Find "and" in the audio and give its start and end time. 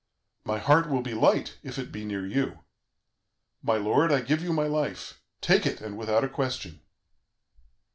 5.79-5.95